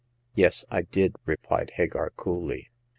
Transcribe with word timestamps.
"Yes 0.33 0.65
I 0.71 0.81
did," 0.81 1.15
replied 1.27 1.73
Hagar, 1.75 2.09
coolly. 2.17 2.71